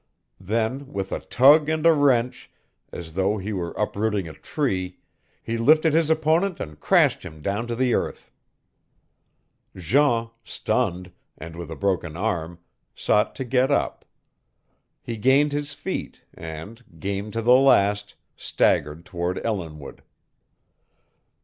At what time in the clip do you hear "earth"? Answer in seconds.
7.93-8.31